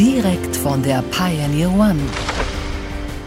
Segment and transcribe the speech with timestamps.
[0.00, 2.00] Direkt von der Pioneer One.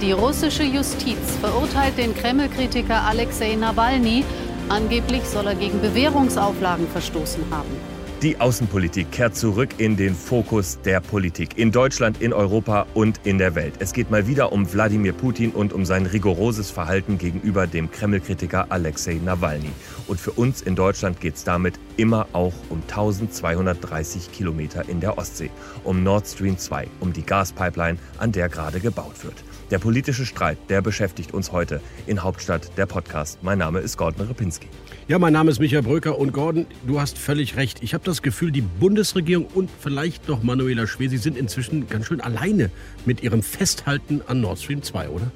[0.02, 4.26] Die russische Justiz verurteilt den Kreml-Kritiker Alexei Nawalny.
[4.70, 7.93] Angeblich soll er gegen Bewährungsauflagen verstoßen haben.
[8.24, 11.58] Die Außenpolitik kehrt zurück in den Fokus der Politik.
[11.58, 13.74] In Deutschland, in Europa und in der Welt.
[13.80, 18.68] Es geht mal wieder um Wladimir Putin und um sein rigoroses Verhalten gegenüber dem Kreml-Kritiker
[18.70, 19.72] Alexei Nawalny.
[20.08, 25.18] Und für uns in Deutschland geht es damit immer auch um 1230 Kilometer in der
[25.18, 25.50] Ostsee.
[25.84, 29.44] Um Nord Stream 2, um die Gaspipeline, an der gerade gebaut wird.
[29.72, 33.40] Der politische Streit, der beschäftigt uns heute in Hauptstadt der Podcast.
[33.42, 34.68] Mein Name ist Gordon Ripinski.
[35.08, 37.82] Ja, mein Name ist Michael Bröker und Gordon, du hast völlig recht.
[37.82, 42.22] Ich habe das Gefühl, die Bundesregierung und vielleicht noch Manuela Schwesi sind inzwischen ganz schön
[42.22, 42.70] alleine
[43.06, 45.32] mit ihrem Festhalten an Nord Stream 2, oder?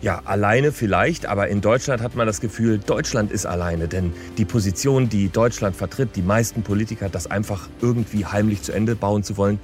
[0.00, 3.88] Ja, alleine vielleicht, aber in Deutschland hat man das Gefühl, Deutschland ist alleine.
[3.88, 8.94] Denn die Position, die Deutschland vertritt, die meisten Politiker, das einfach irgendwie heimlich zu Ende
[8.94, 9.58] bauen zu wollen,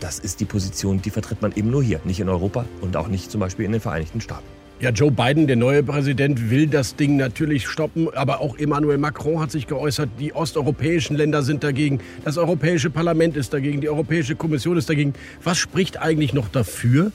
[0.00, 3.08] das ist die Position, die vertritt man eben nur hier, nicht in Europa und auch
[3.08, 4.46] nicht zum Beispiel in den Vereinigten Staaten.
[4.78, 9.40] Ja, Joe Biden, der neue Präsident, will das Ding natürlich stoppen, aber auch Emmanuel Macron
[9.40, 14.36] hat sich geäußert, die osteuropäischen Länder sind dagegen, das Europäische Parlament ist dagegen, die Europäische
[14.36, 15.14] Kommission ist dagegen.
[15.42, 17.10] Was spricht eigentlich noch dafür,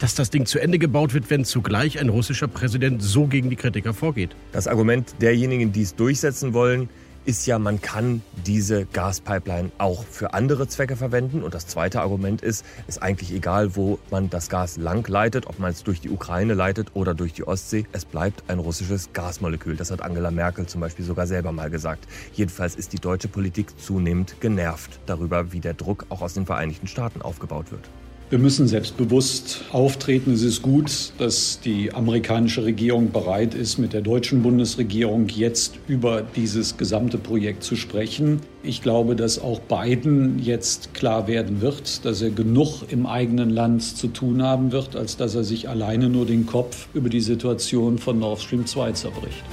[0.00, 3.54] dass das Ding zu Ende gebaut wird, wenn zugleich ein russischer Präsident so gegen die
[3.54, 4.30] Kritiker vorgeht?
[4.50, 6.88] Das Argument derjenigen, die es durchsetzen wollen,
[7.24, 11.42] ist ja, man kann diese Gaspipeline auch für andere Zwecke verwenden.
[11.42, 15.58] Und das zweite Argument ist, ist eigentlich egal, wo man das Gas lang leitet, ob
[15.58, 17.86] man es durch die Ukraine leitet oder durch die Ostsee.
[17.92, 19.76] Es bleibt ein russisches Gasmolekül.
[19.76, 22.06] Das hat Angela Merkel zum Beispiel sogar selber mal gesagt.
[22.32, 26.86] Jedenfalls ist die deutsche Politik zunehmend genervt darüber, wie der Druck auch aus den Vereinigten
[26.86, 27.88] Staaten aufgebaut wird.
[28.30, 30.32] Wir müssen selbstbewusst auftreten.
[30.32, 36.22] Es ist gut, dass die amerikanische Regierung bereit ist, mit der deutschen Bundesregierung jetzt über
[36.22, 38.40] dieses gesamte Projekt zu sprechen.
[38.62, 43.82] Ich glaube, dass auch Biden jetzt klar werden wird, dass er genug im eigenen Land
[43.82, 47.98] zu tun haben wird, als dass er sich alleine nur den Kopf über die Situation
[47.98, 49.44] von Nord Stream 2 zerbricht.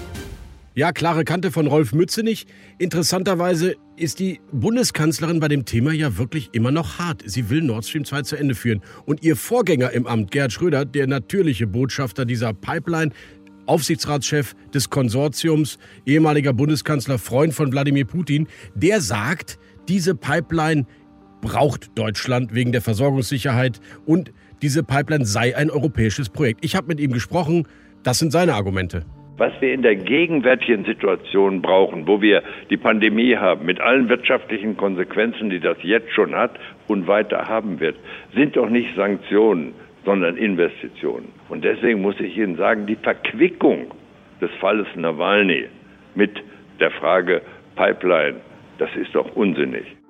[0.73, 2.47] Ja, klare Kante von Rolf Mützenich.
[2.77, 7.23] Interessanterweise ist die Bundeskanzlerin bei dem Thema ja wirklich immer noch hart.
[7.25, 8.81] Sie will Nord Stream 2 zu Ende führen.
[9.05, 13.11] Und ihr Vorgänger im Amt, Gerhard Schröder, der natürliche Botschafter dieser Pipeline,
[13.65, 20.85] Aufsichtsratschef des Konsortiums, ehemaliger Bundeskanzler, Freund von Wladimir Putin, der sagt, diese Pipeline
[21.41, 24.31] braucht Deutschland wegen der Versorgungssicherheit und
[24.61, 26.63] diese Pipeline sei ein europäisches Projekt.
[26.63, 27.67] Ich habe mit ihm gesprochen.
[28.03, 29.05] Das sind seine Argumente.
[29.41, 34.77] Was wir in der gegenwärtigen Situation brauchen, wo wir die Pandemie haben, mit allen wirtschaftlichen
[34.77, 36.51] Konsequenzen, die das jetzt schon hat
[36.87, 37.95] und weiter haben wird,
[38.35, 39.73] sind doch nicht Sanktionen,
[40.05, 41.29] sondern Investitionen.
[41.49, 43.87] Und deswegen muss ich Ihnen sagen, die Verquickung
[44.39, 45.65] des Falles Nawalny
[46.13, 46.39] mit
[46.79, 47.41] der Frage
[47.75, 48.41] Pipeline,
[48.77, 50.00] das ist doch unsinnig.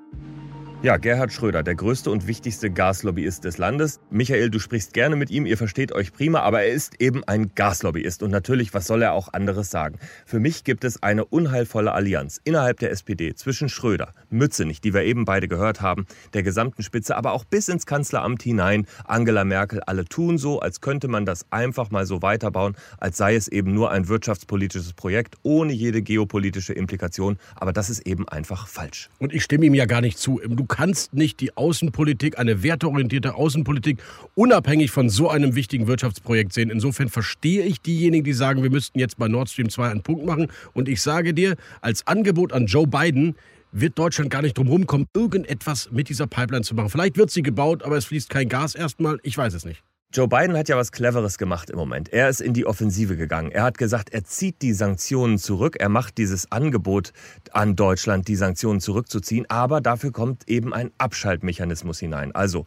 [0.84, 4.00] Ja, Gerhard Schröder, der größte und wichtigste Gaslobbyist des Landes.
[4.09, 7.52] Michael, du sprichst gerne mit ihm, ihr versteht euch prima, aber er ist eben ein
[7.53, 8.24] Gaslobbyist.
[8.24, 10.00] Und natürlich, was soll er auch anderes sagen?
[10.25, 15.03] Für mich gibt es eine unheilvolle Allianz innerhalb der SPD zwischen Schröder, Mützenich, die wir
[15.03, 19.81] eben beide gehört haben, der gesamten Spitze, aber auch bis ins Kanzleramt hinein, Angela Merkel.
[19.86, 23.75] Alle tun so, als könnte man das einfach mal so weiterbauen, als sei es eben
[23.75, 27.38] nur ein wirtschaftspolitisches Projekt ohne jede geopolitische Implikation.
[27.56, 29.12] Aber das ist eben einfach falsch.
[29.20, 30.41] Und ich stimme ihm ja gar nicht zu.
[30.44, 34.02] Du kannst nicht die Außenpolitik, eine werteorientierte Außenpolitik,
[34.36, 36.70] unabhängig von so einem wichtigen Wirtschaftsprojekt sehen.
[36.70, 40.26] Insofern verstehe ich diejenigen, die sagen, wir müssten jetzt bei Nord Stream 2 einen Punkt
[40.26, 40.48] machen.
[40.74, 43.36] Und ich sage dir, als Angebot an Joe Biden,
[43.74, 46.90] wird Deutschland gar nicht drum rumkommen, irgendetwas mit dieser Pipeline zu machen.
[46.90, 49.20] Vielleicht wird sie gebaut, aber es fließt kein Gas erstmal.
[49.23, 49.84] Ich weiß es nicht.
[50.13, 52.11] Joe Biden hat ja was Cleveres gemacht im Moment.
[52.11, 53.49] Er ist in die Offensive gegangen.
[53.49, 55.78] Er hat gesagt, er zieht die Sanktionen zurück.
[55.79, 57.13] Er macht dieses Angebot
[57.53, 59.49] an Deutschland, die Sanktionen zurückzuziehen.
[59.49, 62.35] Aber dafür kommt eben ein Abschaltmechanismus hinein.
[62.35, 62.66] Also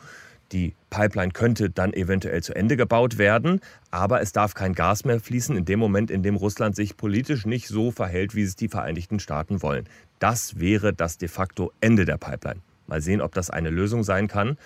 [0.52, 3.61] die Pipeline könnte dann eventuell zu Ende gebaut werden,
[3.91, 7.44] aber es darf kein Gas mehr fließen in dem Moment, in dem Russland sich politisch
[7.44, 9.87] nicht so verhält, wie es die Vereinigten Staaten wollen.
[10.19, 12.61] Das wäre das de facto Ende der Pipeline.
[12.87, 14.56] Mal sehen, ob das eine Lösung sein kann.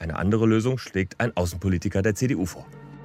[0.00, 2.64] Eine andere Lösung schlägt ein Außenpolitiker der CDU vor.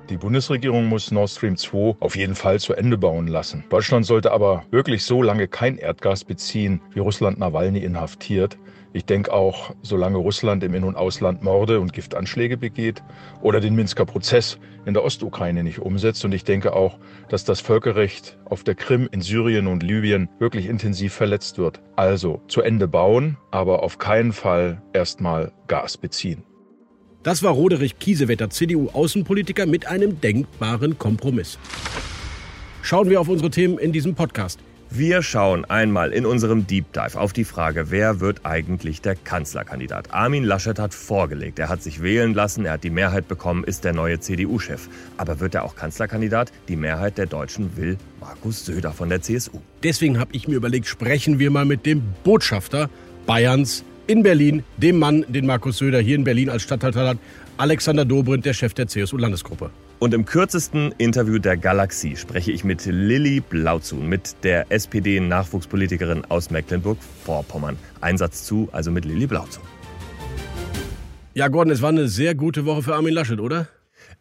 [0.10, 3.66] Die Bundesregierung muss Nord Stream 2 auf jeden Fall zu Ende bauen lassen.
[3.70, 8.58] Deutschland sollte aber wirklich so lange kein Erdgas beziehen, wie Russland Nawalny inhaftiert.
[8.94, 13.04] Ich denke auch, solange Russland im In- und Ausland Morde und Giftanschläge begeht
[13.42, 16.24] oder den Minsker Prozess in der Ostukraine nicht umsetzt.
[16.24, 16.98] Und ich denke auch,
[17.28, 21.82] dass das Völkerrecht auf der Krim, in Syrien und Libyen wirklich intensiv verletzt wird.
[21.98, 26.46] Also zu Ende bauen, aber auf keinen Fall erstmal Gas beziehen.
[27.26, 31.58] Das war Roderich Kiesewetter, CDU-Außenpolitiker, mit einem denkbaren Kompromiss.
[32.84, 34.60] Schauen wir auf unsere Themen in diesem Podcast.
[34.92, 40.14] Wir schauen einmal in unserem Deep Dive auf die Frage, wer wird eigentlich der Kanzlerkandidat?
[40.14, 43.86] Armin Laschet hat vorgelegt, er hat sich wählen lassen, er hat die Mehrheit bekommen, ist
[43.86, 44.88] der neue CDU-Chef.
[45.18, 46.52] Aber wird er auch Kanzlerkandidat?
[46.68, 49.62] Die Mehrheit der Deutschen will Markus Söder von der CSU.
[49.82, 52.88] Deswegen habe ich mir überlegt, sprechen wir mal mit dem Botschafter
[53.26, 57.18] Bayerns in Berlin, dem Mann, den Markus Söder hier in Berlin als Stadthalter hat,
[57.58, 59.70] Alexander Dobrindt, der Chef der CSU-Landesgruppe.
[60.00, 66.52] Und im kürzesten Interview der Galaxie spreche ich mit Lilly Blauzun, mit der SPD-Nachwuchspolitikerin aus
[66.52, 67.78] Mecklenburg-Vorpommern.
[68.02, 69.64] Einsatz zu, also mit Lilly Blauzun.
[71.34, 73.68] Ja, Gordon, es war eine sehr gute Woche für Armin Laschet, oder?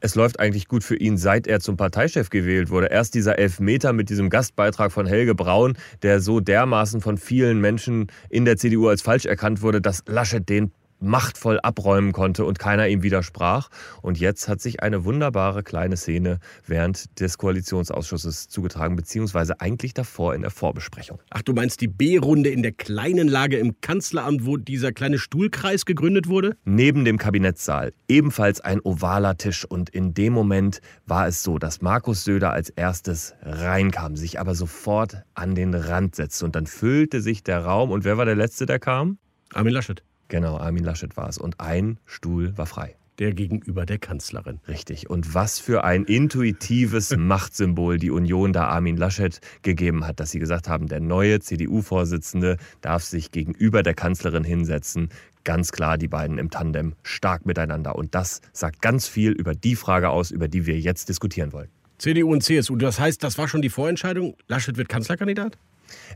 [0.01, 2.87] Es läuft eigentlich gut für ihn, seit er zum Parteichef gewählt wurde.
[2.87, 8.09] Erst dieser Elfmeter mit diesem Gastbeitrag von Helge Braun, der so dermaßen von vielen Menschen
[8.29, 12.89] in der CDU als falsch erkannt wurde, dass Laschet den machtvoll abräumen konnte und keiner
[12.89, 13.69] ihm widersprach.
[14.03, 20.35] Und jetzt hat sich eine wunderbare kleine Szene während des Koalitionsausschusses zugetragen, beziehungsweise eigentlich davor
[20.35, 21.21] in der Vorbesprechung.
[21.31, 25.85] Ach, du meinst die B-Runde in der kleinen Lage im Kanzleramt, wo dieser kleine Stuhlkreis
[25.85, 26.57] gegründet wurde?
[26.65, 29.65] Neben dem Kabinettssaal ebenfalls ein ovaler Tisch.
[29.65, 34.55] Und in dem Moment war es so, dass Markus Söder als erstes reinkam, sich aber
[34.55, 36.45] sofort an den Rand setzte.
[36.45, 37.91] Und dann füllte sich der Raum.
[37.91, 39.19] Und wer war der Letzte, der kam?
[39.53, 40.03] Armin Laschet.
[40.35, 41.39] Genau, Armin Laschet war es.
[41.39, 42.97] Und ein Stuhl war frei.
[43.21, 44.59] Der gegenüber der Kanzlerin.
[44.67, 45.09] Richtig.
[45.09, 50.41] Und was für ein intuitives Machtsymbol die Union da Armin Laschet gegeben hat, dass sie
[50.41, 55.11] gesagt haben, der neue CDU-Vorsitzende darf sich gegenüber der Kanzlerin hinsetzen.
[55.45, 57.95] Ganz klar, die beiden im Tandem stark miteinander.
[57.95, 61.69] Und das sagt ganz viel über die Frage aus, über die wir jetzt diskutieren wollen.
[61.99, 64.35] CDU und CSU, das heißt, das war schon die Vorentscheidung?
[64.49, 65.59] Laschet wird Kanzlerkandidat?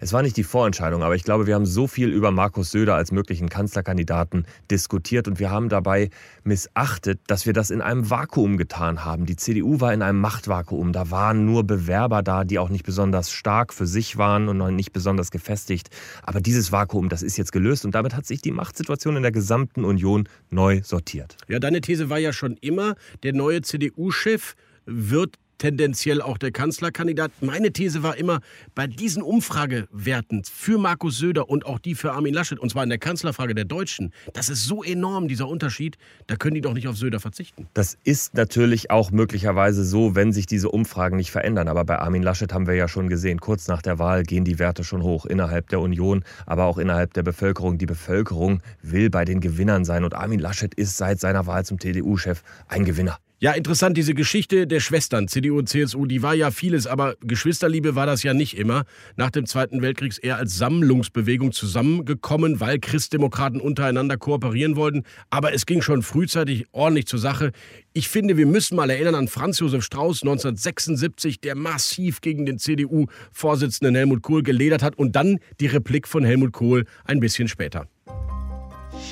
[0.00, 2.94] Es war nicht die Vorentscheidung, aber ich glaube, wir haben so viel über Markus Söder
[2.94, 6.10] als möglichen Kanzlerkandidaten diskutiert und wir haben dabei
[6.44, 9.26] missachtet, dass wir das in einem Vakuum getan haben.
[9.26, 10.92] Die CDU war in einem Machtvakuum.
[10.92, 14.70] Da waren nur Bewerber da, die auch nicht besonders stark für sich waren und noch
[14.70, 15.90] nicht besonders gefestigt.
[16.22, 19.32] Aber dieses Vakuum, das ist jetzt gelöst und damit hat sich die Machtsituation in der
[19.32, 21.36] gesamten Union neu sortiert.
[21.48, 24.54] Ja, deine These war ja schon immer, der neue CDU-Chef
[24.86, 27.30] wird tendenziell auch der Kanzlerkandidat.
[27.40, 28.40] Meine These war immer,
[28.74, 32.88] bei diesen Umfragewerten für Markus Söder und auch die für Armin Laschet, und zwar in
[32.88, 36.88] der Kanzlerfrage der Deutschen, das ist so enorm, dieser Unterschied, da können die doch nicht
[36.88, 37.68] auf Söder verzichten.
[37.74, 41.68] Das ist natürlich auch möglicherweise so, wenn sich diese Umfragen nicht verändern.
[41.68, 44.58] Aber bei Armin Laschet haben wir ja schon gesehen, kurz nach der Wahl gehen die
[44.58, 47.78] Werte schon hoch innerhalb der Union, aber auch innerhalb der Bevölkerung.
[47.78, 51.78] Die Bevölkerung will bei den Gewinnern sein und Armin Laschet ist seit seiner Wahl zum
[51.80, 53.18] CDU-Chef ein Gewinner.
[53.40, 57.94] Ja, interessant, diese Geschichte der Schwestern, CDU und CSU, die war ja vieles, aber Geschwisterliebe
[57.94, 58.82] war das ja nicht immer.
[59.14, 65.04] Nach dem Zweiten Weltkrieg eher als Sammlungsbewegung zusammengekommen, weil Christdemokraten untereinander kooperieren wollten.
[65.30, 67.52] Aber es ging schon frühzeitig ordentlich zur Sache.
[67.92, 72.58] Ich finde, wir müssen mal erinnern an Franz Josef Strauß 1976, der massiv gegen den
[72.58, 77.86] CDU-Vorsitzenden Helmut Kohl geledert hat und dann die Replik von Helmut Kohl ein bisschen später.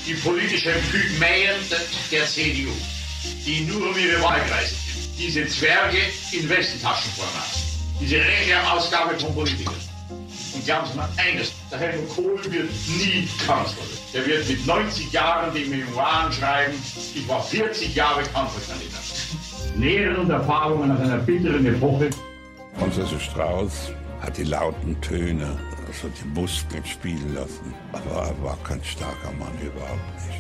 [0.05, 1.55] Die politischen Pygmäen
[2.11, 2.73] der CDU
[3.45, 5.19] die nur um ihre Wahlkreise sind.
[5.19, 5.99] Diese Zwerge
[6.33, 7.49] in Westentaschenformat.
[8.01, 9.75] Diese Rechenausgabe von Politikern.
[10.55, 13.83] Und glauben Sie mal eines, der Helmut Kohl wird nie Kanzler.
[14.15, 16.75] Der wird mit 90 Jahren die Memoiren schreiben,
[17.15, 19.03] ich war 40 Jahre Kanzlerkandidat.
[19.79, 22.11] Lehren und Erfahrungen aus einer bitteren Epoche.
[22.79, 27.75] Franz Josef Strauß hat die lauten Töne, also die Muskeln spielen lassen.
[27.93, 30.36] Aber er war kein starker Mann überhaupt nicht.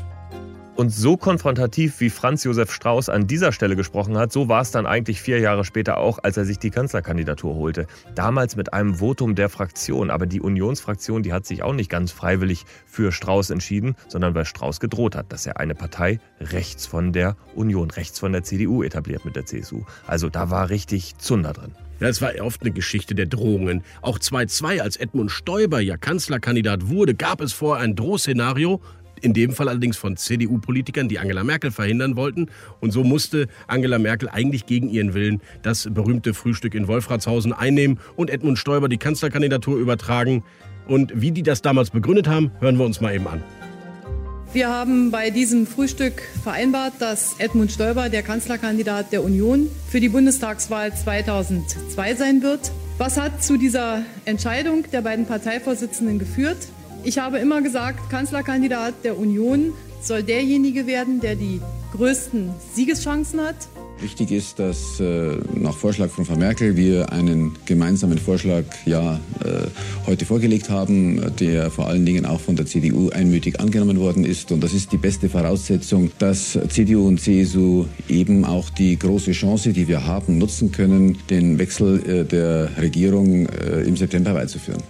[0.77, 4.73] Und so konfrontativ, wie Franz Josef Strauß an dieser Stelle gesprochen hat, so war es
[4.73, 7.87] dann eigentlich vier Jahre später auch, als er sich die Kanzlerkandidatur holte.
[8.15, 10.11] Damals mit einem Votum der Fraktion.
[10.11, 14.45] Aber die Unionsfraktion, die hat sich auch nicht ganz freiwillig für Strauß entschieden, sondern weil
[14.45, 18.83] Strauß gedroht hat, dass er eine Partei rechts von der Union, rechts von der CDU
[18.83, 19.81] etabliert mit der CSU.
[20.07, 21.73] Also da war richtig Zunder drin.
[22.01, 23.83] Ja, es war oft eine Geschichte der Drohungen.
[24.03, 28.83] Auch 2-2, als Edmund Stoiber ja Kanzlerkandidat wurde, gab es vorher ein Drohszenario,
[29.21, 32.49] in dem Fall allerdings von CDU-Politikern, die Angela Merkel verhindern wollten.
[32.81, 37.99] Und so musste Angela Merkel eigentlich gegen ihren Willen das berühmte Frühstück in Wolfratshausen einnehmen
[38.17, 40.45] und Edmund Stoiber die Kanzlerkandidatur übertragen.
[40.87, 43.43] Und wie die das damals begründet haben, hören wir uns mal eben an.
[44.53, 50.09] Wir haben bei diesem Frühstück vereinbart, dass Edmund Stoiber der Kanzlerkandidat der Union für die
[50.09, 52.73] Bundestagswahl 2002 sein wird.
[52.97, 56.57] Was hat zu dieser Entscheidung der beiden Parteivorsitzenden geführt?
[57.07, 59.73] Ich habe immer gesagt, Kanzlerkandidat der Union
[60.03, 61.61] soll derjenige werden, der die
[61.93, 63.55] größten Siegeschancen hat.
[64.01, 69.69] Wichtig ist, dass äh, nach Vorschlag von Frau Merkel wir einen gemeinsamen Vorschlag ja äh,
[70.05, 74.51] heute vorgelegt haben, der vor allen Dingen auch von der CDU einmütig angenommen worden ist.
[74.51, 79.73] Und das ist die beste Voraussetzung, dass CDU und CSU eben auch die große Chance,
[79.73, 84.83] die wir haben, nutzen können, den Wechsel äh, der Regierung äh, im September beizuführen.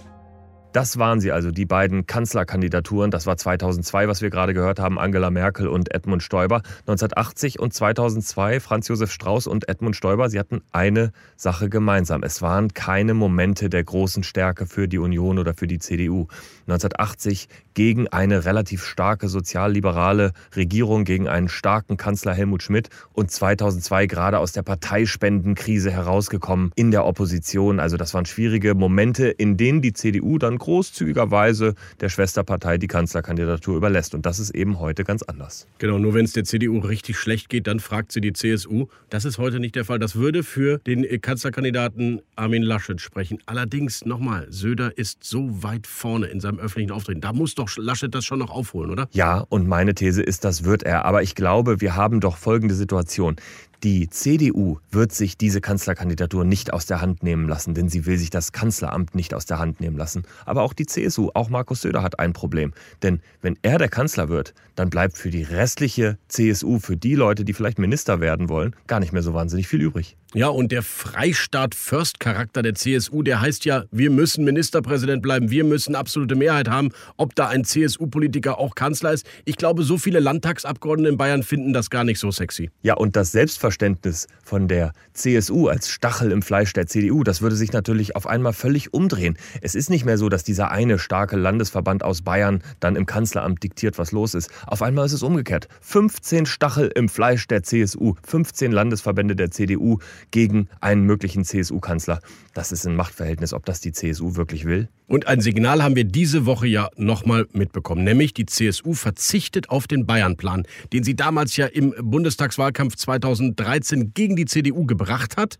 [0.73, 3.09] Das waren sie also, die beiden Kanzlerkandidaturen.
[3.09, 6.57] Das war 2002, was wir gerade gehört haben, Angela Merkel und Edmund Stoiber.
[6.81, 10.29] 1980 und 2002 Franz Josef Strauß und Edmund Stoiber.
[10.29, 12.21] Sie hatten eine Sache gemeinsam.
[12.21, 16.27] Es waren keine Momente der großen Stärke für die Union oder für die CDU.
[16.67, 24.07] 1980 gegen eine relativ starke sozialliberale Regierung, gegen einen starken Kanzler Helmut Schmidt und 2002
[24.07, 27.79] gerade aus der Parteispendenkrise herausgekommen in der Opposition.
[27.79, 33.77] Also das waren schwierige Momente, in denen die CDU dann großzügigerweise der Schwesterpartei die Kanzlerkandidatur
[33.77, 34.13] überlässt.
[34.13, 35.65] Und das ist eben heute ganz anders.
[35.77, 38.87] Genau, nur wenn es der CDU richtig schlecht geht, dann fragt sie die CSU.
[39.09, 39.97] Das ist heute nicht der Fall.
[39.97, 43.39] Das würde für den Kanzlerkandidaten Armin Laschet sprechen.
[43.45, 47.21] Allerdings, nochmal, Söder ist so weit vorne in seinem öffentlichen Auftreten.
[47.21, 49.07] Da muss doch Laschet das schon noch aufholen, oder?
[49.13, 51.05] Ja, und meine These ist, das wird er.
[51.05, 53.37] Aber ich glaube, wir haben doch folgende Situation.
[53.83, 58.17] Die CDU wird sich diese Kanzlerkandidatur nicht aus der Hand nehmen lassen, denn sie will
[58.17, 60.23] sich das Kanzleramt nicht aus der Hand nehmen lassen.
[60.47, 62.73] Aber auch die CSU, auch Markus Söder hat ein Problem.
[63.03, 67.45] Denn wenn er der Kanzler wird, dann bleibt für die restliche CSU, für die Leute,
[67.45, 70.17] die vielleicht Minister werden wollen, gar nicht mehr so wahnsinnig viel übrig.
[70.33, 75.95] Ja, und der Freistaat-First-Charakter der CSU, der heißt ja, wir müssen Ministerpräsident bleiben, wir müssen
[75.95, 79.25] absolute Mehrheit haben, ob da ein CSU-Politiker auch Kanzler ist.
[79.45, 82.69] Ich glaube, so viele Landtagsabgeordnete in Bayern finden das gar nicht so sexy.
[82.81, 87.55] Ja, und das Selbstverständnis von der CSU als Stachel im Fleisch der CDU, das würde
[87.55, 89.37] sich natürlich auf einmal völlig umdrehen.
[89.61, 93.63] Es ist nicht mehr so, dass dieser eine starke Landesverband aus Bayern dann im Kanzleramt
[93.63, 94.51] diktiert, was los ist.
[94.65, 95.69] Auf einmal ist es umgekehrt.
[95.79, 99.99] 15 Stachel im Fleisch der CSU, 15 Landesverbände der CDU
[100.31, 102.19] gegen einen möglichen CSU-Kanzler.
[102.53, 104.89] Das ist ein Machtverhältnis, ob das die CSU wirklich will.
[105.07, 109.87] Und ein Signal haben wir diese Woche ja nochmal mitbekommen, nämlich die CSU verzichtet auf
[109.87, 115.59] den Bayern-Plan, den sie damals ja im Bundestagswahlkampf 2013 gegen die CDU gebracht hat.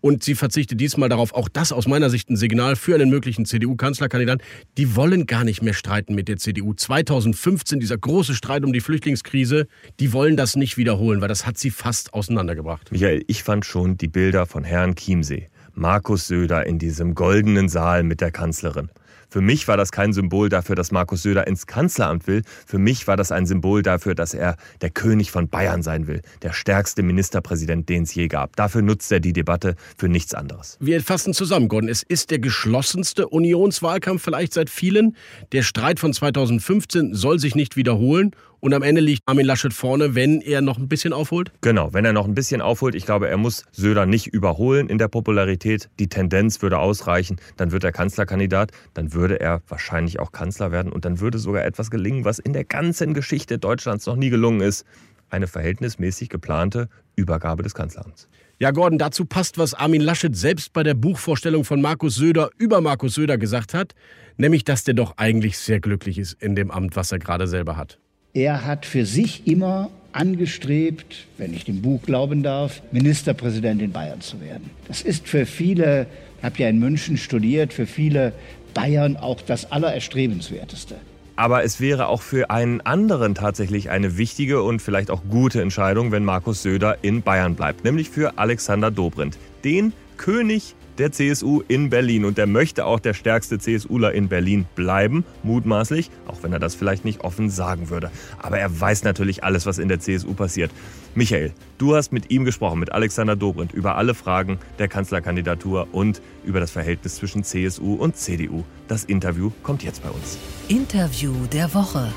[0.00, 3.44] Und sie verzichtet diesmal darauf, auch das aus meiner Sicht ein Signal für einen möglichen
[3.44, 4.42] CDU-Kanzlerkandidaten.
[4.78, 6.74] Die wollen gar nicht mehr streiten mit der CDU.
[6.74, 9.66] 2015, dieser große Streit um die Flüchtlingskrise,
[9.98, 12.90] die wollen das nicht wiederholen, weil das hat sie fast auseinandergebracht.
[12.92, 18.02] Michael, ich fand schon die Bilder von Herrn Chiemsee, Markus Söder in diesem goldenen Saal
[18.02, 18.90] mit der Kanzlerin.
[19.30, 22.42] Für mich war das kein Symbol dafür, dass Markus Söder ins Kanzleramt will.
[22.66, 26.22] Für mich war das ein Symbol dafür, dass er der König von Bayern sein will.
[26.42, 28.56] Der stärkste Ministerpräsident, den es je gab.
[28.56, 30.76] Dafür nutzt er die Debatte für nichts anderes.
[30.80, 31.88] Wir fassen zusammen, Gordon.
[31.88, 35.16] Es ist der geschlossenste Unionswahlkampf vielleicht seit vielen.
[35.52, 38.34] Der Streit von 2015 soll sich nicht wiederholen.
[38.60, 41.50] Und am Ende liegt Armin Laschet vorne, wenn er noch ein bisschen aufholt?
[41.62, 42.94] Genau, wenn er noch ein bisschen aufholt.
[42.94, 45.88] Ich glaube, er muss Söder nicht überholen in der Popularität.
[45.98, 47.40] Die Tendenz würde ausreichen.
[47.56, 48.72] Dann wird er Kanzlerkandidat.
[48.92, 50.92] Dann würde er wahrscheinlich auch Kanzler werden.
[50.92, 54.60] Und dann würde sogar etwas gelingen, was in der ganzen Geschichte Deutschlands noch nie gelungen
[54.60, 54.84] ist.
[55.30, 58.28] Eine verhältnismäßig geplante Übergabe des Kanzleramts.
[58.58, 62.82] Ja, Gordon, dazu passt, was Armin Laschet selbst bei der Buchvorstellung von Markus Söder über
[62.82, 63.94] Markus Söder gesagt hat,
[64.36, 67.78] nämlich, dass der doch eigentlich sehr glücklich ist in dem Amt, was er gerade selber
[67.78, 67.98] hat.
[68.32, 74.20] Er hat für sich immer angestrebt, wenn ich dem Buch glauben darf, Ministerpräsident in Bayern
[74.20, 74.70] zu werden.
[74.86, 76.06] Das ist für viele,
[76.38, 78.32] ich habe ja in München studiert, für viele
[78.72, 80.94] Bayern auch das Allererstrebenswerteste.
[81.34, 86.12] Aber es wäre auch für einen anderen tatsächlich eine wichtige und vielleicht auch gute Entscheidung,
[86.12, 91.90] wenn Markus Söder in Bayern bleibt, nämlich für Alexander Dobrindt, den König der CSU in
[91.90, 92.24] Berlin.
[92.24, 96.74] Und der möchte auch der stärkste CSUler in Berlin bleiben, mutmaßlich, auch wenn er das
[96.74, 98.10] vielleicht nicht offen sagen würde.
[98.38, 100.70] Aber er weiß natürlich alles, was in der CSU passiert.
[101.14, 106.22] Michael, du hast mit ihm gesprochen, mit Alexander Dobrindt, über alle Fragen der Kanzlerkandidatur und
[106.44, 108.64] über das Verhältnis zwischen CSU und CDU.
[108.86, 110.38] Das Interview kommt jetzt bei uns.
[110.68, 112.12] Interview der Woche.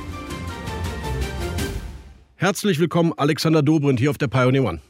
[2.35, 4.81] Herzlich willkommen, Alexander Dobrindt, hier auf der Pioneer One.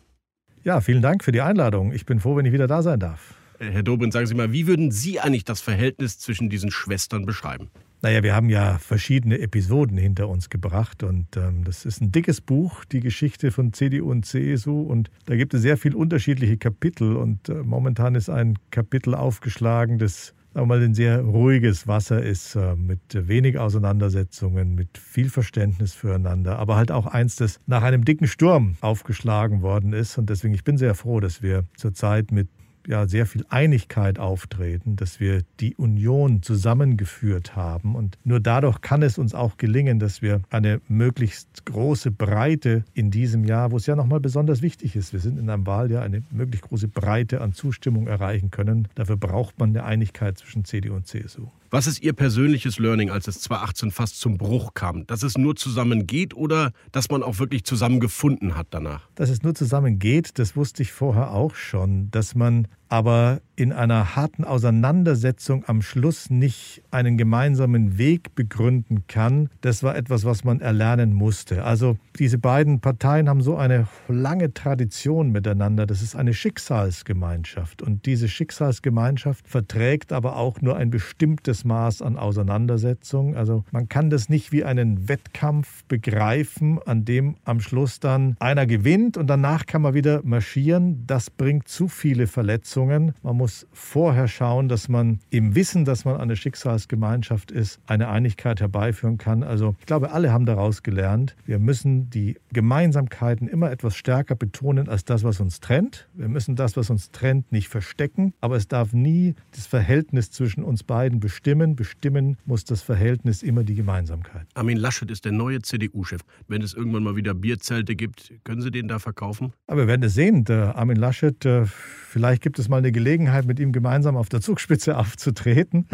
[0.64, 1.92] Ja, vielen Dank für die Einladung.
[1.92, 3.36] Ich bin froh, wenn ich wieder da sein darf.
[3.60, 7.70] Herr Dobrindt, sagen Sie mal, wie würden Sie eigentlich das Verhältnis zwischen diesen Schwestern beschreiben?
[8.02, 12.42] Naja, wir haben ja verschiedene Episoden hinter uns gebracht und ähm, das ist ein dickes
[12.42, 17.16] Buch, die Geschichte von CDU und CSU und da gibt es sehr viele unterschiedliche Kapitel
[17.16, 22.22] und äh, momentan ist ein Kapitel aufgeschlagen, das sagen wir mal, ein sehr ruhiges Wasser
[22.22, 27.84] ist, äh, mit wenig Auseinandersetzungen, mit viel Verständnis füreinander, aber halt auch eins, das nach
[27.84, 30.18] einem dicken Sturm aufgeschlagen worden ist.
[30.18, 32.50] Und deswegen, ich bin sehr froh, dass wir zurzeit mit
[32.88, 37.96] ja sehr viel Einigkeit auftreten, dass wir die Union zusammengeführt haben.
[37.96, 43.12] Und nur dadurch kann es uns auch gelingen, dass wir eine möglichst große Breite in
[43.12, 46.24] diesem Jahr, wo es ja nochmal besonders wichtig ist, wir sind in einem Wahljahr, eine
[46.32, 48.88] möglichst große Breite an Zustimmung erreichen können.
[48.96, 51.48] Dafür braucht man eine Einigkeit zwischen CDU und CSU.
[51.74, 55.08] Was ist Ihr persönliches Learning, als es 2018 fast zum Bruch kam?
[55.08, 59.10] Dass es nur zusammen geht oder dass man auch wirklich zusammengefunden hat danach?
[59.16, 62.12] Dass es nur zusammen geht, das wusste ich vorher auch schon.
[62.12, 69.50] Dass man aber in einer harten Auseinandersetzung am Schluss nicht einen gemeinsamen Weg begründen kann,
[69.62, 71.64] das war etwas, was man erlernen musste.
[71.64, 75.88] Also diese beiden Parteien haben so eine lange Tradition miteinander.
[75.88, 77.82] Das ist eine Schicksalsgemeinschaft.
[77.82, 83.36] Und diese Schicksalsgemeinschaft verträgt aber auch nur ein bestimmtes Maß an Auseinandersetzung.
[83.36, 88.68] Also man kann das nicht wie einen Wettkampf begreifen, an dem am Schluss dann einer
[88.68, 91.06] gewinnt und danach kann man wieder marschieren.
[91.08, 93.14] Das bringt zu viele Verletzungen Verletzungen.
[93.22, 98.60] Man muss vorher schauen, dass man im Wissen, dass man eine Schicksalsgemeinschaft ist, eine Einigkeit
[98.60, 99.44] herbeiführen kann.
[99.44, 101.36] Also ich glaube, alle haben daraus gelernt.
[101.46, 106.08] Wir müssen die Gemeinsamkeiten immer etwas stärker betonen als das, was uns trennt.
[106.14, 108.34] Wir müssen das, was uns trennt, nicht verstecken.
[108.42, 111.76] Aber es darf nie das Verhältnis zwischen uns beiden bestimmen.
[111.76, 114.48] Bestimmen muss das Verhältnis immer die Gemeinsamkeit.
[114.54, 116.22] Armin Laschet ist der neue CDU-Chef.
[116.48, 119.54] Wenn es irgendwann mal wieder Bierzelte gibt, können Sie den da verkaufen?
[119.68, 120.44] Aber wir werden es sehen.
[120.44, 124.42] Der Armin Laschet, äh, vielleicht gibt es mal eine Gelegenheit, mit ihm gemeinsam auf der
[124.42, 125.88] Zugspitze aufzutreten.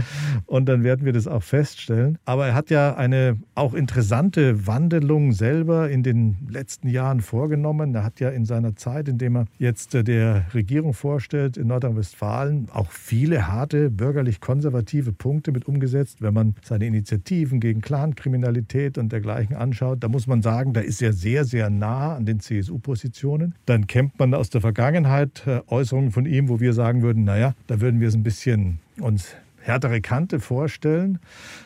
[0.45, 2.17] Und dann werden wir das auch feststellen.
[2.25, 7.93] Aber er hat ja eine auch interessante Wandelung selber in den letzten Jahren vorgenommen.
[7.95, 11.67] Er hat ja in seiner Zeit, in dem er jetzt äh, der Regierung vorstellt in
[11.67, 16.21] Nordrhein-Westfalen, auch viele harte bürgerlich-konservative Punkte mit umgesetzt.
[16.21, 21.01] Wenn man seine Initiativen gegen Clankriminalität und dergleichen anschaut, da muss man sagen, da ist
[21.01, 23.55] er sehr, sehr nah an den CSU-Positionen.
[23.65, 27.53] Dann kennt man aus der Vergangenheit äh, Äußerungen von ihm, wo wir sagen würden, naja,
[27.67, 31.19] da würden wir es ein bisschen uns härtere Kante vorstellen.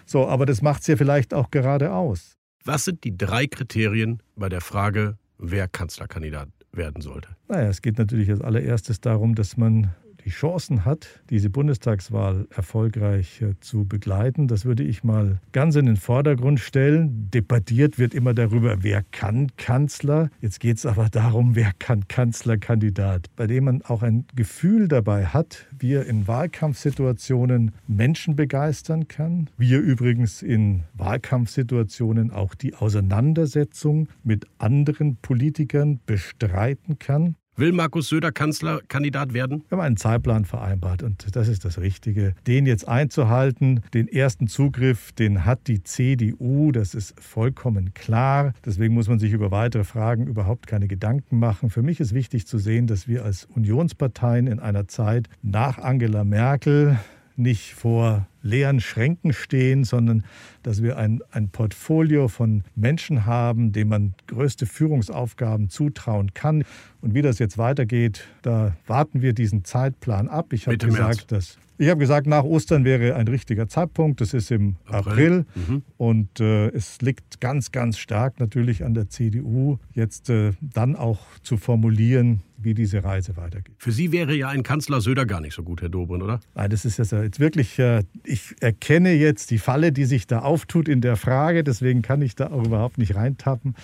[0.05, 2.33] So, aber das macht es ja vielleicht auch gerade aus.
[2.65, 7.29] Was sind die drei Kriterien bei der Frage, wer Kanzlerkandidat werden sollte?
[7.47, 9.93] Naja, es geht natürlich als allererstes darum, dass man
[10.25, 14.47] die Chancen hat, diese Bundestagswahl erfolgreich äh, zu begleiten.
[14.47, 17.29] Das würde ich mal ganz in den Vordergrund stellen.
[17.31, 20.29] Debattiert wird immer darüber, wer kann Kanzler.
[20.41, 25.25] Jetzt geht es aber darum, wer kann Kanzlerkandidat, bei dem man auch ein Gefühl dabei
[25.25, 32.75] hat, wie er in Wahlkampfsituationen Menschen begeistern kann, wie er übrigens in Wahlkampfsituationen auch die
[32.75, 37.35] Auseinandersetzung mit anderen Politikern bestreiten kann.
[37.55, 39.63] Will Markus Söder Kanzlerkandidat werden?
[39.69, 42.33] Wir haben einen Zeitplan vereinbart und das ist das Richtige.
[42.47, 48.53] Den jetzt einzuhalten, den ersten Zugriff, den hat die CDU, das ist vollkommen klar.
[48.65, 51.69] Deswegen muss man sich über weitere Fragen überhaupt keine Gedanken machen.
[51.69, 56.23] Für mich ist wichtig zu sehen, dass wir als Unionsparteien in einer Zeit nach Angela
[56.23, 56.97] Merkel
[57.35, 60.23] nicht vor leeren Schränken stehen, sondern
[60.63, 66.63] dass wir ein, ein Portfolio von Menschen haben, denen man größte Führungsaufgaben zutrauen kann.
[67.01, 70.53] Und wie das jetzt weitergeht, da warten wir diesen Zeitplan ab.
[70.53, 74.21] Ich habe gesagt, dass ich habe gesagt, nach Ostern wäre ein richtiger Zeitpunkt.
[74.21, 75.03] Das ist im April.
[75.11, 75.45] April.
[75.55, 75.83] Mhm.
[75.97, 81.19] Und äh, es liegt ganz, ganz stark natürlich an der CDU, jetzt äh, dann auch
[81.41, 83.75] zu formulieren, wie diese Reise weitergeht.
[83.77, 86.39] Für Sie wäre ja ein Kanzler Söder gar nicht so gut, Herr Dobrindt, oder?
[86.55, 90.87] Nein, das ist jetzt wirklich, äh, ich erkenne jetzt die Falle, die sich da auftut
[90.87, 93.75] in der Frage, deswegen kann ich da auch überhaupt nicht reintappen.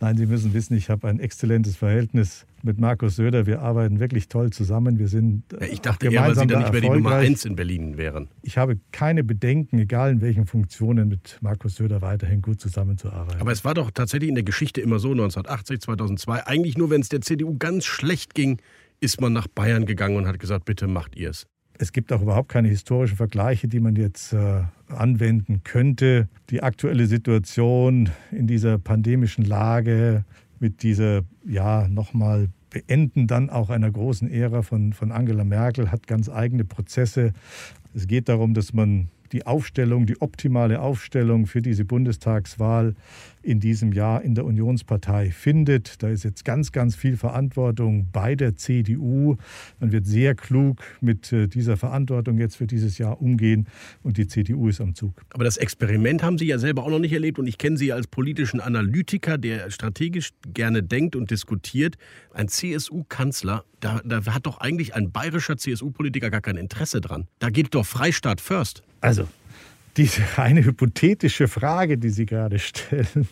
[0.00, 3.46] Nein, Sie müssen wissen, ich habe ein exzellentes Verhältnis mit Markus Söder.
[3.46, 4.98] Wir arbeiten wirklich toll zusammen.
[4.98, 7.56] Wir sind ja, ich dachte eher, weil Sie dann nicht mehr die Nummer eins in
[7.56, 8.28] Berlin wären.
[8.42, 13.40] Ich habe keine Bedenken, egal in welchen Funktionen, mit Markus Söder weiterhin gut zusammenzuarbeiten.
[13.40, 17.00] Aber es war doch tatsächlich in der Geschichte immer so, 1980, 2002, eigentlich nur, wenn
[17.00, 18.58] es der CDU ganz schlecht ging,
[19.00, 21.46] ist man nach Bayern gegangen und hat gesagt, bitte macht ihr es.
[21.80, 26.28] Es gibt auch überhaupt keine historischen Vergleiche, die man jetzt äh, anwenden könnte.
[26.50, 30.26] Die aktuelle Situation in dieser pandemischen Lage
[30.60, 36.06] mit dieser, ja, nochmal Beenden dann auch einer großen Ära von, von Angela Merkel hat
[36.06, 37.32] ganz eigene Prozesse.
[37.94, 42.94] Es geht darum, dass man die Aufstellung, die optimale Aufstellung für diese Bundestagswahl
[43.42, 46.02] in diesem Jahr in der Unionspartei findet.
[46.02, 49.36] Da ist jetzt ganz, ganz viel Verantwortung bei der CDU.
[49.78, 53.66] Man wird sehr klug mit äh, dieser Verantwortung jetzt für dieses Jahr umgehen
[54.02, 55.22] und die CDU ist am Zug.
[55.30, 57.92] Aber das Experiment haben Sie ja selber auch noch nicht erlebt und ich kenne Sie
[57.92, 61.96] als politischen Analytiker, der strategisch gerne denkt und diskutiert.
[62.32, 67.26] Ein CSU-Kanzler, da, da hat doch eigentlich ein bayerischer CSU-Politiker gar kein Interesse dran.
[67.38, 68.82] Da geht doch Freistaat first.
[69.00, 69.28] Also,
[69.96, 73.28] diese reine hypothetische Frage, die Sie gerade stellen,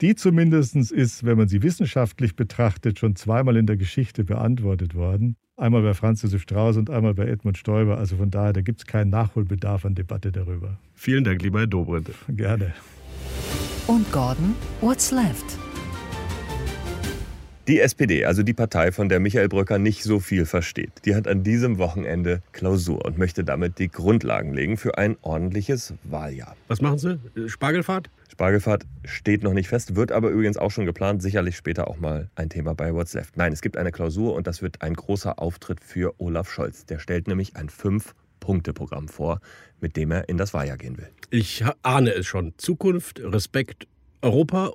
[0.00, 5.36] die zumindest ist, wenn man sie wissenschaftlich betrachtet, schon zweimal in der Geschichte beantwortet worden.
[5.56, 7.96] Einmal bei Franz Josef Strauß und einmal bei Edmund Stoiber.
[7.96, 10.78] Also von daher, da gibt es keinen Nachholbedarf an Debatte darüber.
[10.94, 12.10] Vielen Dank, lieber Herr Dobrindt.
[12.28, 12.74] Gerne.
[13.86, 15.58] Und Gordon, what's left?
[17.68, 21.26] Die SPD, also die Partei, von der Michael Brücker nicht so viel versteht, die hat
[21.26, 26.56] an diesem Wochenende Klausur und möchte damit die Grundlagen legen für ein ordentliches Wahljahr.
[26.68, 27.18] Was machen Sie?
[27.48, 28.08] Spargelfahrt?
[28.30, 32.30] Spargelfahrt steht noch nicht fest, wird aber übrigens auch schon geplant, sicherlich später auch mal
[32.36, 33.36] ein Thema bei What's Left.
[33.36, 36.86] Nein, es gibt eine Klausur und das wird ein großer Auftritt für Olaf Scholz.
[36.86, 39.40] Der stellt nämlich ein Fünf-Punkte-Programm vor,
[39.80, 41.08] mit dem er in das Wahljahr gehen will.
[41.30, 42.54] Ich ahne es schon.
[42.58, 43.88] Zukunft, Respekt,
[44.22, 44.70] Europa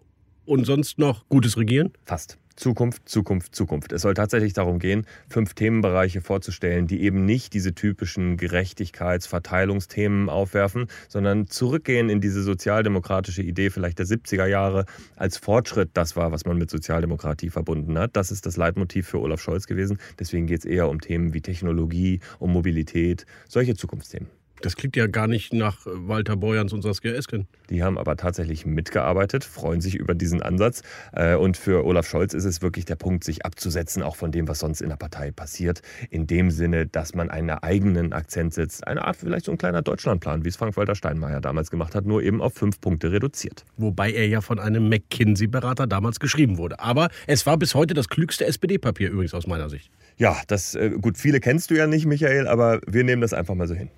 [0.45, 1.93] und sonst noch gutes Regieren?
[2.03, 2.37] Fast.
[2.61, 3.91] Zukunft, Zukunft, Zukunft.
[3.91, 10.29] Es soll tatsächlich darum gehen, fünf Themenbereiche vorzustellen, die eben nicht diese typischen Gerechtigkeits-, Verteilungsthemen
[10.29, 15.89] aufwerfen, sondern zurückgehen in diese sozialdemokratische Idee vielleicht der 70er Jahre als Fortschritt.
[15.95, 18.15] Das war, was man mit Sozialdemokratie verbunden hat.
[18.15, 19.97] Das ist das Leitmotiv für Olaf Scholz gewesen.
[20.19, 24.40] Deswegen geht es eher um Themen wie Technologie, um Mobilität, solche Zukunftsthemen.
[24.61, 27.47] Das klingt ja gar nicht nach Walter Borjans und Saskia Esken.
[27.69, 30.83] Die haben aber tatsächlich mitgearbeitet, freuen sich über diesen Ansatz.
[31.13, 34.47] Äh, und für Olaf Scholz ist es wirklich der Punkt, sich abzusetzen, auch von dem,
[34.47, 35.81] was sonst in der Partei passiert.
[36.09, 38.85] In dem Sinne, dass man einen eigenen Akzent setzt.
[38.85, 42.21] Eine Art, vielleicht so ein kleiner Deutschlandplan, wie es Frank-Walter Steinmeier damals gemacht hat, nur
[42.21, 43.65] eben auf fünf Punkte reduziert.
[43.77, 46.79] Wobei er ja von einem McKinsey-Berater damals geschrieben wurde.
[46.79, 49.89] Aber es war bis heute das klügste SPD-Papier übrigens aus meiner Sicht.
[50.17, 53.55] Ja, das, äh, gut, viele kennst du ja nicht, Michael, aber wir nehmen das einfach
[53.55, 53.89] mal so hin.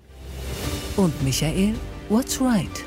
[0.96, 1.74] Und Michael,
[2.08, 2.84] what's right?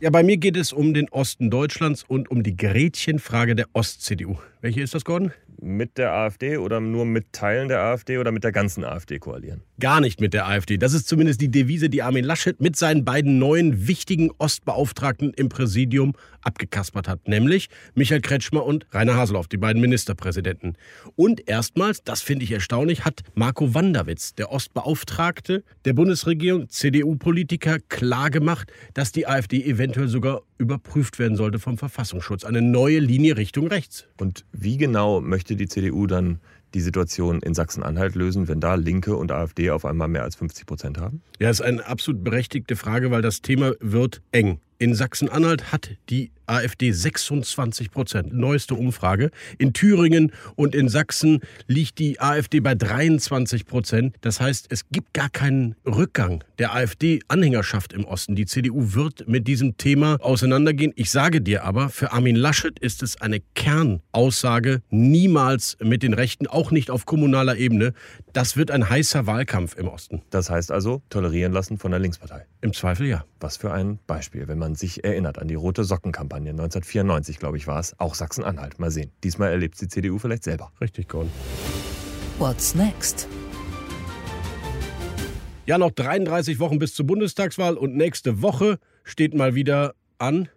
[0.00, 4.36] Ja, bei mir geht es um den Osten Deutschlands und um die Gretchenfrage der Ost-CDU.
[4.60, 5.32] Welche ist das, Gordon?
[5.62, 9.62] Mit der AfD oder nur mit Teilen der AfD oder mit der ganzen AfD koalieren?
[9.78, 10.78] Gar nicht mit der AfD.
[10.78, 15.50] Das ist zumindest die Devise, die Armin Laschet mit seinen beiden neuen wichtigen Ostbeauftragten im
[15.50, 17.28] Präsidium abgekaspert hat.
[17.28, 20.76] Nämlich Michael Kretschmer und Rainer Haseloff, die beiden Ministerpräsidenten.
[21.14, 28.72] Und erstmals, das finde ich erstaunlich, hat Marco Wanderwitz, der Ostbeauftragte der Bundesregierung, CDU-Politiker, klargemacht,
[28.94, 32.44] dass die AfD eventuell sogar überprüft werden sollte vom Verfassungsschutz.
[32.44, 34.06] Eine neue Linie Richtung rechts.
[34.20, 36.40] Und wie genau möchte die CDU dann
[36.74, 40.66] die Situation in Sachsen-Anhalt lösen, wenn da Linke und AfD auf einmal mehr als 50
[40.66, 41.22] Prozent haben?
[41.40, 44.60] Ja, das ist eine absolut berechtigte Frage, weil das Thema wird eng.
[44.80, 48.32] In Sachsen-Anhalt hat die AfD 26 Prozent.
[48.32, 49.30] Neueste Umfrage.
[49.58, 54.16] In Thüringen und in Sachsen liegt die AfD bei 23 Prozent.
[54.22, 58.34] Das heißt, es gibt gar keinen Rückgang der AfD-Anhängerschaft im Osten.
[58.34, 60.92] Die CDU wird mit diesem Thema auseinandergehen.
[60.96, 66.46] Ich sage dir aber, für Armin Laschet ist es eine Kernaussage, niemals mit den Rechten,
[66.46, 67.92] auch nicht auf kommunaler Ebene.
[68.32, 70.22] Das wird ein heißer Wahlkampf im Osten.
[70.30, 72.46] Das heißt also, tolerieren lassen von der Linkspartei.
[72.60, 73.24] Im Zweifel ja.
[73.38, 77.66] Was für ein Beispiel, wenn man sich erinnert an die Rote Sockenkampagne 1994, glaube ich,
[77.66, 77.98] war es.
[77.98, 78.78] Auch Sachsen-Anhalt.
[78.78, 79.10] Mal sehen.
[79.24, 80.72] Diesmal erlebt die CDU vielleicht selber.
[80.80, 81.30] Richtig, Gordon.
[82.38, 83.28] What's next?
[85.66, 90.48] Ja, noch 33 Wochen bis zur Bundestagswahl und nächste Woche steht mal wieder an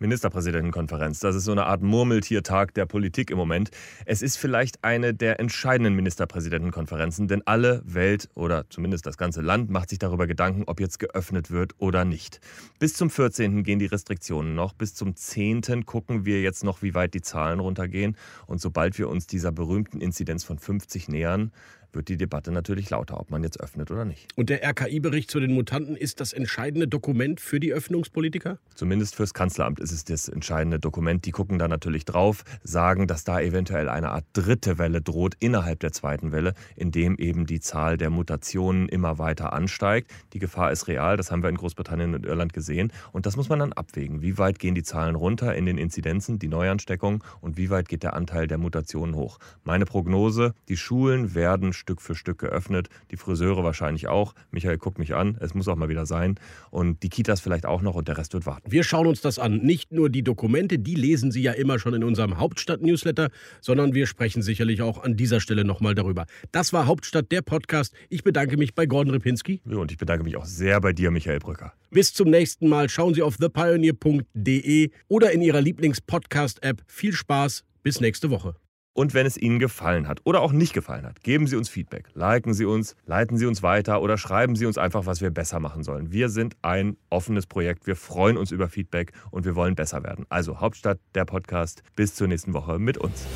[0.00, 1.20] Ministerpräsidentenkonferenz.
[1.20, 3.70] Das ist so eine Art Murmeltiertag der Politik im Moment.
[4.06, 9.70] Es ist vielleicht eine der entscheidenden Ministerpräsidentenkonferenzen, denn alle Welt oder zumindest das ganze Land
[9.70, 12.40] macht sich darüber Gedanken, ob jetzt geöffnet wird oder nicht.
[12.78, 13.62] Bis zum 14.
[13.62, 14.72] gehen die Restriktionen noch.
[14.72, 15.84] Bis zum 10.
[15.84, 18.16] gucken wir jetzt noch, wie weit die Zahlen runtergehen.
[18.46, 21.52] Und sobald wir uns dieser berühmten Inzidenz von 50 nähern,
[21.92, 24.28] wird die Debatte natürlich lauter, ob man jetzt öffnet oder nicht.
[24.36, 28.58] Und der RKI-Bericht zu den Mutanten ist das entscheidende Dokument für die Öffnungspolitiker?
[28.74, 31.24] Zumindest fürs Kanzleramt ist es das entscheidende Dokument.
[31.24, 35.80] Die gucken da natürlich drauf, sagen, dass da eventuell eine Art dritte Welle droht innerhalb
[35.80, 40.10] der zweiten Welle, indem eben die Zahl der Mutationen immer weiter ansteigt.
[40.32, 42.92] Die Gefahr ist real, das haben wir in Großbritannien und Irland gesehen.
[43.12, 44.22] Und das muss man dann abwägen.
[44.22, 48.02] Wie weit gehen die Zahlen runter in den Inzidenzen, die Neuansteckungen und wie weit geht
[48.02, 49.38] der Anteil der Mutationen hoch?
[49.64, 52.88] Meine Prognose, die Schulen werden Stück für Stück geöffnet.
[53.10, 54.34] Die Friseure wahrscheinlich auch.
[54.50, 55.36] Michael, guck mich an.
[55.40, 56.36] Es muss auch mal wieder sein.
[56.70, 58.70] Und die Kitas vielleicht auch noch und der Rest wird warten.
[58.70, 59.58] Wir schauen uns das an.
[59.58, 64.06] Nicht nur die Dokumente, die lesen Sie ja immer schon in unserem Hauptstadt-Newsletter, sondern wir
[64.06, 66.26] sprechen sicherlich auch an dieser Stelle nochmal darüber.
[66.52, 67.94] Das war Hauptstadt, der Podcast.
[68.10, 69.62] Ich bedanke mich bei Gordon Ripinski.
[69.64, 71.72] Und ich bedanke mich auch sehr bei dir, Michael Brücker.
[71.90, 72.88] Bis zum nächsten Mal.
[72.88, 76.82] Schauen Sie auf thepioneer.de oder in Ihrer Lieblings-Podcast-App.
[76.86, 77.64] Viel Spaß.
[77.82, 78.54] Bis nächste Woche.
[78.92, 82.08] Und wenn es Ihnen gefallen hat oder auch nicht gefallen hat, geben Sie uns Feedback.
[82.14, 85.60] Liken Sie uns, leiten Sie uns weiter oder schreiben Sie uns einfach, was wir besser
[85.60, 86.12] machen sollen.
[86.12, 87.86] Wir sind ein offenes Projekt.
[87.86, 90.26] Wir freuen uns über Feedback und wir wollen besser werden.
[90.28, 91.82] Also Hauptstadt, der Podcast.
[91.94, 93.26] Bis zur nächsten Woche mit uns.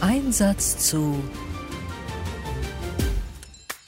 [0.00, 1.22] Ein Satz zu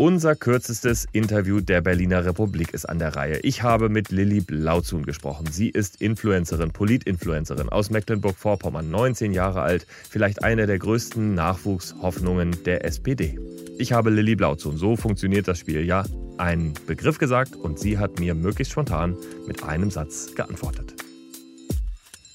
[0.00, 3.40] Unser kürzestes Interview der Berliner Republik ist an der Reihe.
[3.40, 5.48] Ich habe mit Lilly Blauzun gesprochen.
[5.50, 12.84] Sie ist Influencerin, Politinfluencerin aus Mecklenburg-Vorpommern, 19 Jahre alt, vielleicht eine der größten Nachwuchshoffnungen der
[12.84, 13.40] SPD.
[13.76, 16.04] Ich habe Lilly Blauzun, so funktioniert das Spiel, ja,
[16.36, 19.16] einen Begriff gesagt und sie hat mir möglichst spontan
[19.48, 20.94] mit einem Satz geantwortet.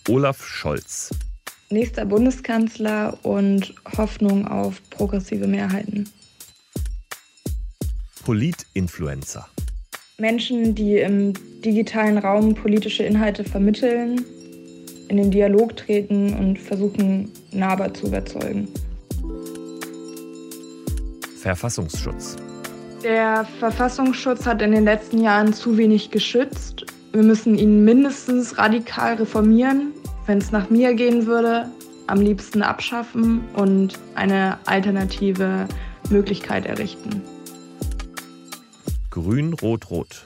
[0.10, 1.12] Olaf Scholz.
[1.69, 6.10] Nächster Bundeskanzler und Hoffnung auf progressive Mehrheiten.
[8.23, 9.47] Politinfluencer.
[10.17, 11.33] Menschen, die im
[11.63, 14.23] digitalen Raum politische Inhalte vermitteln,
[15.09, 18.69] in den Dialog treten und versuchen, nahbar zu überzeugen.
[21.38, 22.38] Verfassungsschutz.
[23.03, 26.86] Der Verfassungsschutz hat in den letzten Jahren zu wenig geschützt.
[27.12, 29.91] Wir müssen ihn mindestens radikal reformieren.
[30.25, 31.69] Wenn es nach mir gehen würde,
[32.07, 35.67] am liebsten abschaffen und eine alternative
[36.09, 37.21] Möglichkeit errichten.
[39.13, 40.26] Grün, Rot, Rot.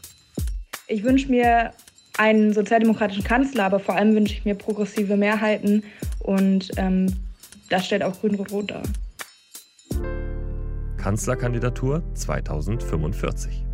[0.88, 1.74] Ich wünsche mir
[2.18, 5.84] einen sozialdemokratischen Kanzler, aber vor allem wünsche ich mir progressive Mehrheiten
[6.20, 7.14] und ähm,
[7.70, 8.84] das stellt auch Grün-Rot-Rot dar.
[10.96, 13.66] Kanzlerkandidatur 2045.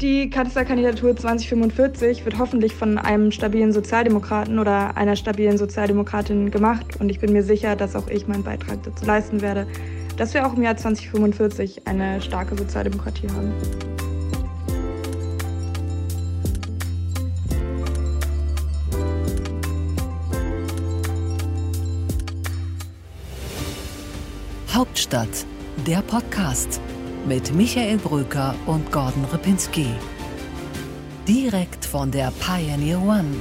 [0.00, 7.10] Die Kanzlerkandidatur 2045 wird hoffentlich von einem stabilen Sozialdemokraten oder einer stabilen Sozialdemokratin gemacht und
[7.10, 9.66] ich bin mir sicher, dass auch ich meinen Beitrag dazu leisten werde,
[10.16, 13.52] dass wir auch im Jahr 2045 eine starke Sozialdemokratie haben.
[24.74, 25.46] Hauptstadt,
[25.86, 26.80] der Podcast
[27.28, 29.86] mit Michael Bröker und Gordon Ripinski.
[31.28, 33.36] Direkt von der Pioneer One.